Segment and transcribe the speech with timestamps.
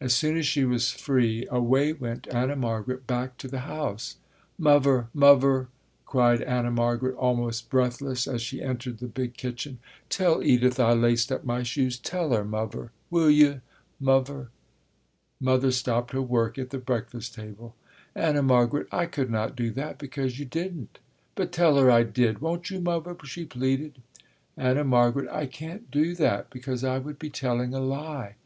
[0.00, 4.16] As soon as she was free, away went Anna Margaret back to the house.
[4.58, 5.66] "Muvver, Muvver,"
[6.06, 9.78] cried Anna Margaret almost breathless as she entered the big kitchen,
[10.08, 13.60] "tell Edith I laced up my shoes, tell 'er, Muvver, will yo',
[14.00, 14.48] Muvver?"
[15.38, 17.76] Mother stopped her work at the breakfast table.
[18.14, 20.98] "Anna Margaret, I could not do that because you didn't."
[21.34, 24.00] "But tell 'er I did, won't you, Muvver," she pleaded.
[24.56, 28.36] "Anna Margaret, I can't do that because I would be telling a lie.